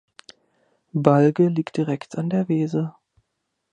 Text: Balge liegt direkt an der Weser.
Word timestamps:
Balge 0.95 1.47
liegt 1.49 1.77
direkt 1.77 2.17
an 2.17 2.31
der 2.31 2.49
Weser. 2.49 2.97